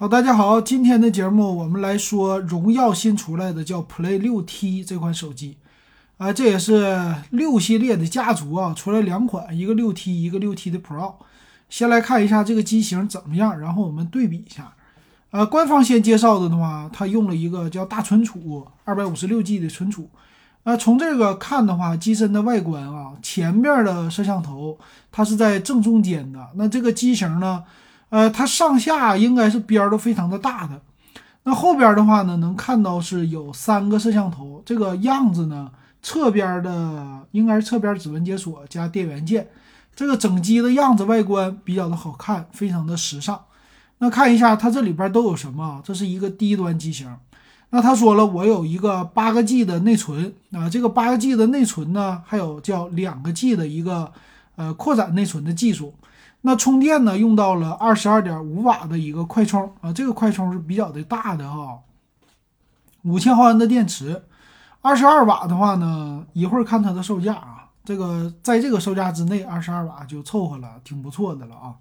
[0.00, 5.56] 好，大家好，今天的节目我们来说荣耀新出来的叫 Play 六 T 这款手机，
[6.18, 11.14] 啊，这也是六系列的家族啊，出来两款，一个六 T，一个六 T 的 Pro。
[11.68, 14.72] 先来看一下这个机型怎么样，然后我们对比一下。
[15.32, 20.08] 呃，官方先介绍的的话，它用了一个叫大存储，二百五十六 G 的存储。
[20.62, 24.78] 呃，从这个看的话，机身的外观啊，前面的摄像头
[25.10, 27.64] 它是在正中间的，那这个机型呢？
[28.10, 30.80] 呃，它上下应该是边儿都非常的大的。
[31.44, 35.70] 那后边的话呢，能看到是有三个摄像头，这个样子呢，
[36.02, 39.48] 侧边的应该是侧边指纹解锁加电源键。
[39.94, 43.40] 这个整机的样子外观比较的好看，非常的时尚。
[43.98, 45.80] 那看一下它这里边都有什么？
[45.84, 47.12] 这是一个低端机型。
[47.70, 54.10] 那他说了，我有一个八个 G 的内存啊，这个八个 G 的内存呢，还有叫两个 G 的一个
[54.56, 55.92] 呃扩展内存的技术。
[56.42, 61.80] 那充电呢，用到了二十二点五瓦的一个快充啊，这个快充是比较的大的哈，
[63.02, 64.22] 五千毫安的电池，
[64.80, 71.74] 二十二瓦的话呢，一会儿看它的售价啊，这个在这个售价之内，二十二瓦就凑合了，挺不错的了啊。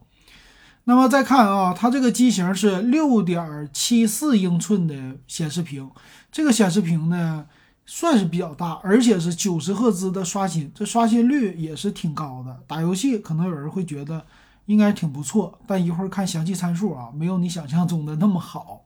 [0.85, 5.91] 那么再看啊，它这个机型是六点七四英寸的显示屏，
[6.31, 7.45] 这个显示屏呢
[7.87, 12.59] 算是比较大，而且是九十赫兹的刷新，这刷新率也是挺高的。
[12.67, 14.27] 打游戏可能有人会觉得。
[14.67, 18.81] 应该挺不错，但一会儿看详细参数啊，没有你想象中的那么好。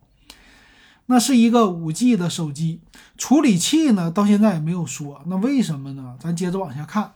[1.07, 2.81] 那是一个五 G 的手机，
[3.17, 6.16] 处理器呢到现在也没有说，那为什么呢？
[6.19, 7.13] 咱接着往下看，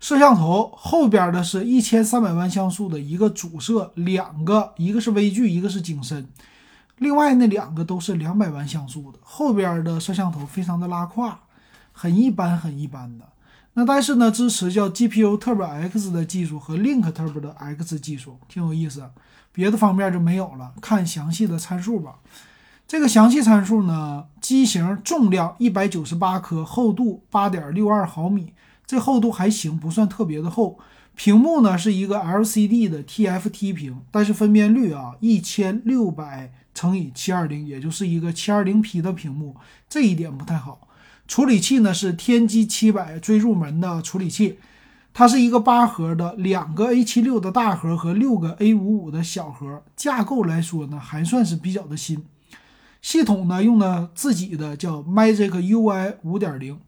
[0.00, 6.26] 摄像头后边的是一千三百万像素的一个主摄，两个，一个是微距，一个是景深，
[6.98, 11.38] 另外那两个都是两百万像素的，后边的摄像头非常的拉胯，
[11.92, 13.26] 很一般，很一般的。
[13.74, 19.10] 那但是呢，支持叫 GPU Turbo X 的技术和 Link Turbo 的 X 技术，挺有意思。
[19.50, 22.16] 别的方面就没有了，看详细的参数吧。
[22.86, 28.52] 这个详细参数呢，机型重量一百九十八克，厚度八点六二毫米，
[28.86, 30.78] 这厚度还行，不算特别的厚。
[31.14, 39.56] 屏幕呢是一个 LCD 的 TFT 屏，但是分辨率啊一千六百乘以七二零，也就是一个七二零 P 的屏幕，
[39.88, 40.88] 这一点不太好。
[41.28, 44.58] 处理器呢是天玑七百最入门的处理器，
[45.14, 52.24] 它是一个八核的，两个 A 七六的大核和六个 A 五五的小核，架构来说呢还算是比较的新。
[53.00, 56.78] 系统呢用的自己的叫 Magic UI 五点零，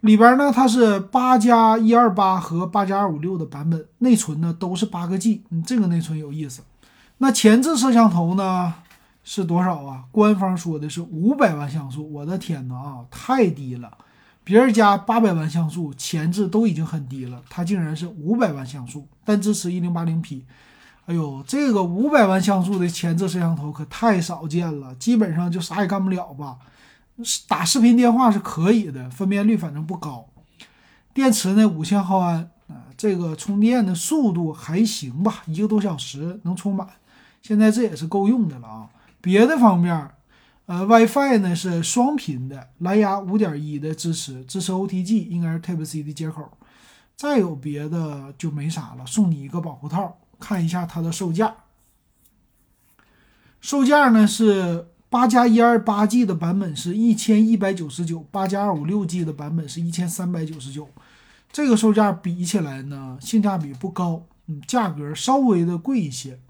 [0.00, 6.62] 里边呢它是八加一二八和八加二五六的版本，内存呢都是八个 G，嗯，这个内存有意思。
[7.18, 8.74] 那前置摄像头呢？
[9.26, 10.04] 是多少啊？
[10.12, 13.90] 官方说的是五百万像素，我的天哪啊，太低了！
[14.44, 20.44] 别人家八百万像素前置都已经很低了，它竟然是五百万像素，但支持一零八零 P。
[21.06, 26.58] 哎呦，这个五百万像素的前置摄像头可太少见了，基本上就啥也干不了吧？
[27.48, 30.26] 打视频电话是可以的，分辨率反正不高。
[31.14, 36.86] 电池呢，五千毫安啊，这个充电的速度还行吧，一个多小时能充满，
[37.44, 38.88] 现在这也是够用的了啊。
[39.20, 40.10] 别的方面，
[40.64, 46.50] 呃，WiFi 呢是双频的，蓝牙五点一的支持，支持 OTG，应该是 Type C 的接口。
[47.14, 50.18] 再有别的就没啥了，送你一个保护套。
[50.40, 51.54] 看一下它的售价，
[53.60, 60.88] 售价呢是八加一二八 G 的版本是一千一百九十九，八加二五六 G 的版本是一千三百九十九。
[61.52, 66.40] 这个售价比起来呢，性价比不高，嗯，价格稍微的贵一些。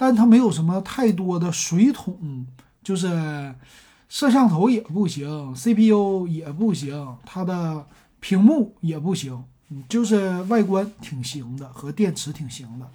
[0.00, 2.46] 但它没有什么太多的水桶，
[2.82, 3.54] 就是
[4.08, 7.84] 摄像头也不行，CPU 也不行，它的
[8.18, 9.44] 屏幕也不行，
[9.90, 12.88] 就是外观挺行的，和电池挺行的。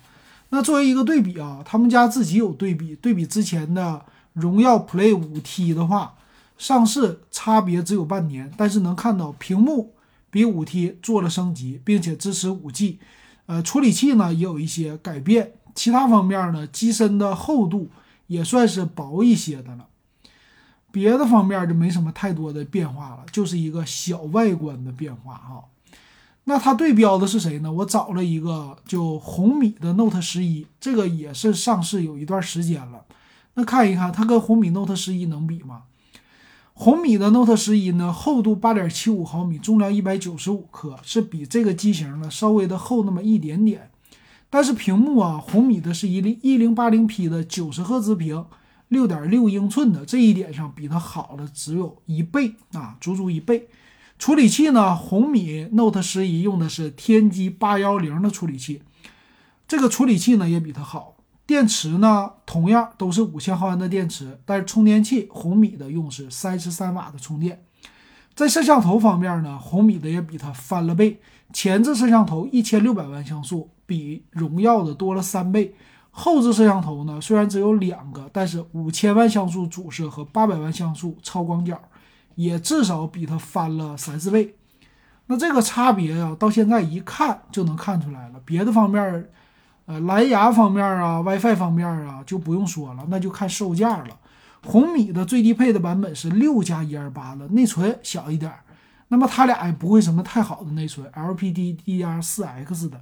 [0.49, 6.15] 那作为一个对比啊，他们家自己有对比，对比之前的荣耀 Play 五 T 的话，
[6.57, 9.93] 上市差别只有半年，但是能看到屏幕
[10.31, 12.97] 比五 T 做了升级，并且支持五 G，
[13.45, 15.51] 呃，处理器呢也有一些改变。
[15.75, 17.91] 其他方面呢，机身的厚度
[18.27, 19.85] 也算是薄一些的了，
[20.91, 25.65] 别的方面就没什么太多的变化了，就是一个小外观的变化哈。
[26.45, 27.71] 那它对标的是谁呢？
[27.71, 33.03] 我找了一个就红米的 Note 十一，这个也是上市有一段时间了。
[33.55, 35.83] 那看一看它跟红米 Note 十一能比吗？
[36.73, 43.89] 红米的 Note 十一呢，厚度八点七五毫米，重量一百九十五克，是比这个机型呢稍微的厚那么一点点。
[44.49, 48.45] 但是屏幕啊，红米的是一零一零八零 P 的九十赫兹屏，
[48.87, 53.67] 六点六英寸的，这一点上比它好了只有一倍啊，足足一倍。
[54.17, 58.81] 处理器呢，红米 Note 十一用的是天玑八幺零的处理器，
[59.67, 67.65] 这个处理器呢也比它好，电池呢，同样都是五千毫安的电池，但是充电器红米的用是三十三瓦的充电。
[68.33, 71.19] 在摄像头方面呢，红米的也比它翻了倍，
[71.51, 75.75] 前置摄像头一千六百万像素，比荣耀的多了三倍。
[76.17, 81.77] 后置摄像头呢，虽然只有两个，但是五千万像素主摄和八百万像素超广角，
[82.35, 84.55] 也至少比它翻了三四倍。
[85.27, 88.39] 那这个差别呀，到现在一看就能看出来了。
[88.45, 89.29] 别的方面，
[89.87, 94.17] 呃，蓝牙方面啊，WiFi 方面啊，就不用说了，那就看售价了。
[94.63, 98.59] 红米的最低配的版本是六加一二八的，内存小一点儿。
[99.09, 103.01] 那么它俩也不会什么太好的内存，LPDDR4X 的。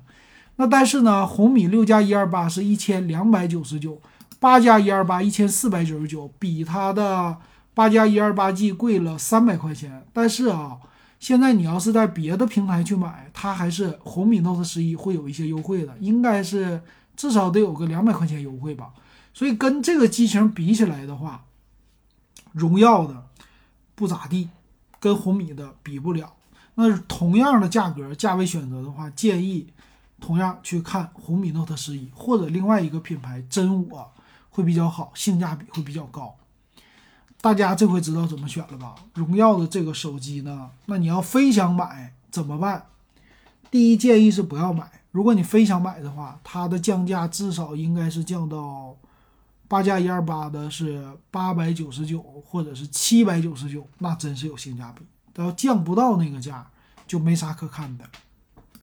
[0.55, 4.01] 那但是呢，红米六加一二八是一千两百九十九，
[4.39, 7.37] 八加一二八一千四百九十九，比它的
[7.73, 10.05] 八加一二八 G 贵了三百块钱。
[10.13, 10.77] 但是啊，
[11.19, 16.81] 现在你要是在别的平台去买，它还是红米 Note 十一会有一些优惠的，应该是
[17.15, 18.89] 至少得有个两百块钱优惠吧。
[19.33, 21.45] 所以跟这个机型比起来的话，
[22.51, 23.25] 荣耀的
[23.95, 24.49] 不咋地，
[24.99, 26.33] 跟红米的比不了。
[26.75, 29.73] 那同样的价格、价位选择的话，建议
[30.23, 34.09] 同样去看红米 Note 十一或者另外一个品牌真我
[34.49, 36.33] 会比较好，性价比会比较高。
[37.41, 38.95] 大家这回知道怎么选了吧？
[39.15, 42.85] 荣耀的这个手机呢，那你要非想买怎么办？
[43.69, 44.89] 第一建议是不要买。
[45.11, 48.95] 如果你非想买的话，它的降价至少应该是降到。
[49.67, 55.03] 八加一二八的是八百九十九，或者是七百九十九，那真是有性价比。
[55.41, 56.65] 要降不到那个价，
[57.05, 58.05] 就没啥可看的。